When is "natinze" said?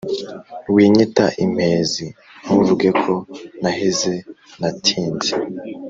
4.59-5.31